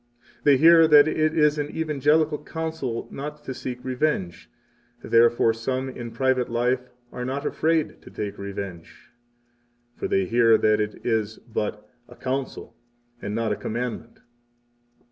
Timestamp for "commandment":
13.55-14.21